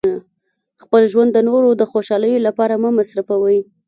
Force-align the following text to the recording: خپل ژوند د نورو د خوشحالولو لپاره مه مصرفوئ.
خپل 0.83 1.01
ژوند 1.11 1.29
د 1.33 1.39
نورو 1.49 1.69
د 1.75 1.81
خوشحالولو 1.91 2.45
لپاره 2.47 2.73
مه 2.81 2.89
مصرفوئ. 2.97 3.59